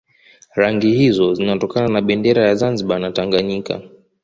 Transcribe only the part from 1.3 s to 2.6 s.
zinatokana na bendera za